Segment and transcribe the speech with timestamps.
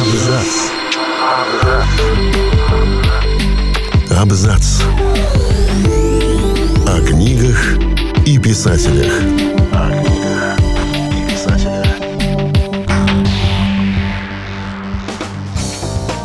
[0.00, 0.52] Абзац.
[4.10, 4.82] Абзац.
[6.86, 7.78] О книгах
[8.26, 9.12] и писателях.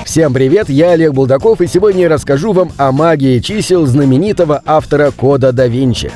[0.04, 5.12] Всем привет, я Олег Булдаков, и сегодня я расскажу вам о магии чисел знаменитого автора
[5.12, 6.12] Кода да Винчи.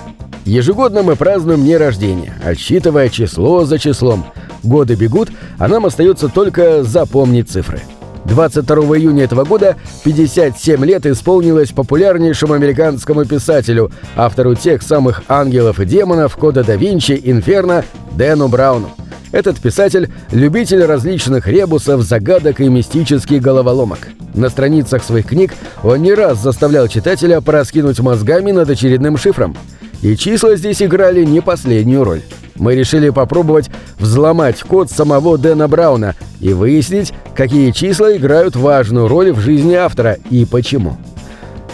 [0.46, 4.26] Ежегодно мы празднуем дни рождения, отсчитывая число за числом.
[4.64, 7.82] Годы бегут, а нам остается только запомнить цифры.
[8.26, 15.86] 22 июня этого года 57 лет исполнилось популярнейшему американскому писателю, автору тех самых «Ангелов и
[15.86, 18.90] демонов», «Кода да Винчи», «Инферно» Дэну Брауну.
[19.32, 24.00] Этот писатель– любитель различных ребусов, загадок и мистических головоломок.
[24.34, 29.56] На страницах своих книг он не раз заставлял читателя пораскинуть мозгами над очередным шифром.
[30.02, 32.22] И числа здесь играли не последнюю роль.
[32.60, 39.32] Мы решили попробовать взломать код самого Дэна Брауна и выяснить, какие числа играют важную роль
[39.32, 40.98] в жизни автора и почему.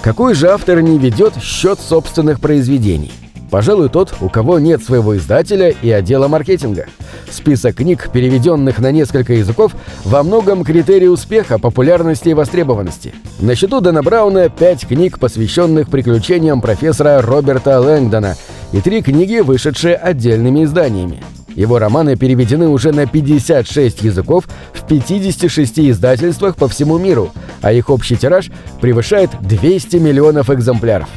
[0.01, 3.11] Какой же автор не ведет счет собственных произведений?
[3.49, 6.87] Пожалуй, тот, у кого нет своего издателя и отдела маркетинга.
[7.31, 13.13] Список книг, переведенных на несколько языков, во многом критерий успеха, популярности и востребованности.
[13.39, 18.35] На счету Дэна Брауна пять книг, посвященных приключениям профессора Роберта Лэнгдона,
[18.75, 21.23] и три книги, вышедшие отдельными изданиями.
[21.55, 27.31] Его романы переведены уже на 56 языков в 56 издательствах по всему миру,
[27.61, 31.07] а их общий тираж превышает 200 миллионов экземпляров.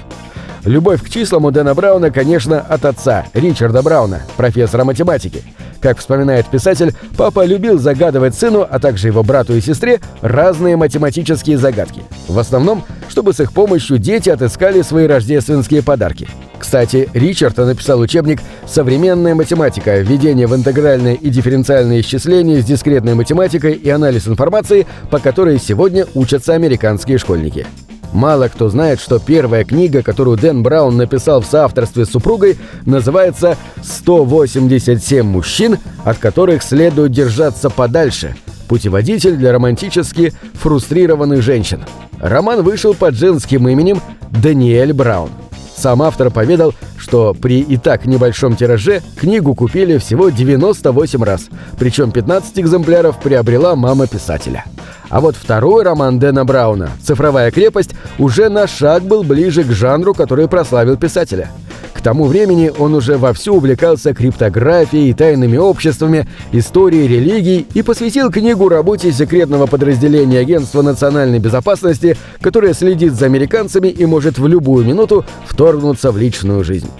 [0.64, 5.42] Любовь к числам у Дэна Брауна, конечно, от отца, Ричарда Брауна, профессора математики.
[5.80, 11.58] Как вспоминает писатель, папа любил загадывать сыну, а также его брату и сестре, разные математические
[11.58, 12.02] загадки.
[12.28, 16.28] В основном, чтобы с их помощью дети отыскали свои рождественские подарки.
[16.58, 19.98] Кстати, Ричард написал учебник «Современная математика.
[19.98, 26.06] Введение в интегральное и дифференциальное исчисление с дискретной математикой и анализ информации, по которой сегодня
[26.14, 27.66] учатся американские школьники».
[28.12, 33.56] Мало кто знает, что первая книга, которую Дэн Браун написал в соавторстве с супругой, называется
[33.82, 38.34] «187 мужчин, от которых следует держаться подальше.
[38.66, 41.84] Путеводитель для романтически фрустрированных женщин».
[42.18, 45.30] Роман вышел под женским именем Даниэль Браун.
[45.78, 52.10] Сам автор поведал, что при и так небольшом тираже книгу купили всего 98 раз, причем
[52.10, 54.64] 15 экземпляров приобрела мама писателя.
[55.10, 60.14] А вот второй роман Дэна Брауна «Цифровая крепость» уже на шаг был ближе к жанру,
[60.14, 61.50] который прославил писателя.
[61.94, 68.68] К тому времени он уже вовсю увлекался криптографией, тайными обществами, историей религий и посвятил книгу
[68.68, 75.24] работе секретного подразделения Агентства национальной безопасности, которое следит за американцами и может в любую минуту
[75.46, 76.90] вторгнуться в личную жизнь.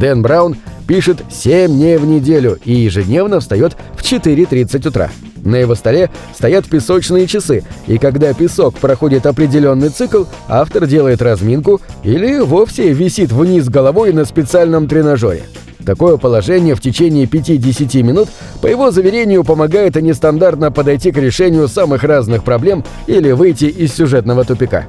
[0.00, 0.56] Дэн Браун
[0.88, 5.10] пишет 7 дней в неделю и ежедневно встает в 4.30 утра.
[5.44, 11.80] На его столе стоят песочные часы, и когда песок проходит определенный цикл, автор делает разминку
[12.02, 15.42] или вовсе висит вниз головой на специальном тренажере.
[15.84, 18.28] Такое положение в течение 5-10 минут,
[18.60, 24.44] по его заверению, помогает нестандартно подойти к решению самых разных проблем или выйти из сюжетного
[24.44, 24.86] тупика.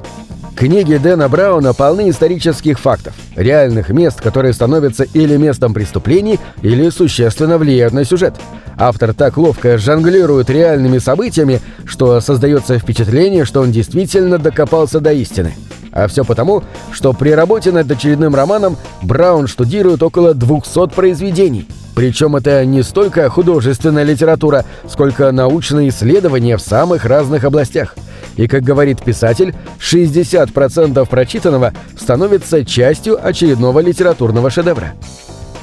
[0.55, 7.57] Книги Дэна Брауна полны исторических фактов, реальных мест, которые становятся или местом преступлений, или существенно
[7.57, 8.35] влияют на сюжет.
[8.77, 15.53] Автор так ловко жонглирует реальными событиями, что создается впечатление, что он действительно докопался до истины.
[15.91, 21.67] А все потому, что при работе над очередным романом Браун штудирует около 200 произведений.
[21.95, 27.95] Причем это не столько художественная литература, сколько научные исследования в самых разных областях.
[28.37, 34.93] И, как говорит писатель, 60% прочитанного становится частью очередного литературного шедевра.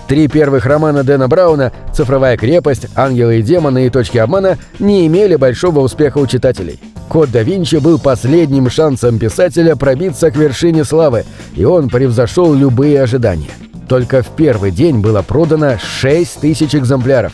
[0.08, 5.36] Три первых романа Дэна Брауна «Цифровая крепость», «Ангелы и демоны» и «Точки обмана» не имели
[5.36, 6.80] большого успеха у читателей.
[7.10, 13.02] «Код да Винчи» был последним шансом писателя пробиться к вершине славы, и он превзошел любые
[13.02, 13.50] ожидания.
[13.86, 17.32] Только в первый день было продано 6 тысяч экземпляров.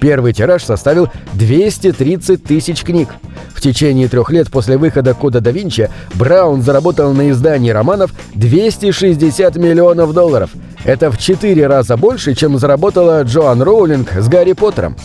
[0.00, 3.08] Первый тираж составил 230 тысяч книг.
[3.54, 9.56] В течение трех лет после выхода «Кода да Винчи» Браун заработал на издании романов 260
[9.56, 10.50] миллионов долларов.
[10.86, 14.96] Это в четыре раза больше, чем заработала Джоан Роулинг с Гарри Поттером.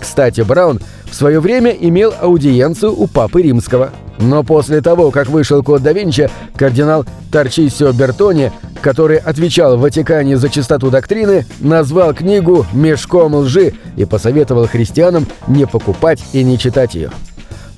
[0.00, 3.90] Кстати, Браун в свое время имел аудиенцию у Папы Римского.
[4.18, 8.50] Но после того, как вышел Код да Винчи, кардинал Торчисио Бертони,
[8.80, 15.68] который отвечал в Ватикане за чистоту доктрины, назвал книгу «Мешком лжи» и посоветовал христианам не
[15.68, 17.12] покупать и не читать ее.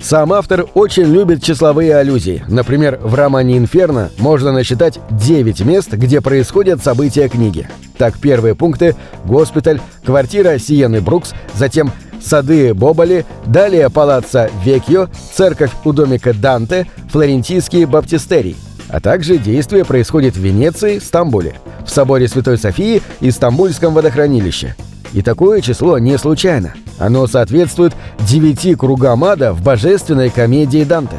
[0.01, 2.43] Сам автор очень любит числовые аллюзии.
[2.47, 7.67] Например, в романе «Инферно» можно насчитать 9 мест, где происходят события книги.
[7.97, 8.95] Так, первые пункты–
[9.25, 17.85] госпиталь, квартира Сиены Брукс, затем сады Боболи, далее палаца Векьо, церковь у домика Данте, флорентийский
[17.85, 18.57] баптистерий.
[18.89, 21.55] А также действие происходит в Венеции, Стамбуле,
[21.85, 24.75] в соборе Святой Софии и Стамбульском водохранилище.
[25.13, 26.73] И такое число не случайно.
[27.01, 31.17] Оно соответствует девяти кругам ада в божественной комедии Данте.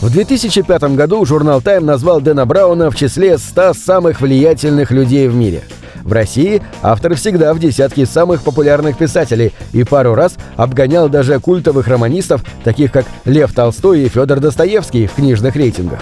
[0.00, 5.34] В 2005 году журнал Time назвал Дэна Брауна в числе 100 самых влиятельных людей в
[5.34, 5.62] мире.
[6.02, 11.86] В России автор всегда в десятке самых популярных писателей и пару раз обгонял даже культовых
[11.86, 16.00] романистов, таких как Лев Толстой и Федор Достоевский в книжных рейтингах.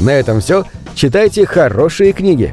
[0.00, 0.64] На этом все.
[0.94, 2.52] Читайте хорошие книги.